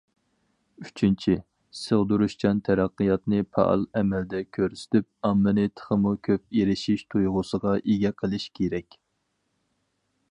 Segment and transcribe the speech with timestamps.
[0.83, 1.33] ئۈچىنچى،
[1.79, 9.01] سىغدۇرۇشچان تەرەققىياتنى پائال ئەمەلدە كۆرسىتىپ، ئاممىنى تېخىمۇ كۆپ ئېرىشىش تۇيغۇسىغا ئىگە قىلىش كېرەك.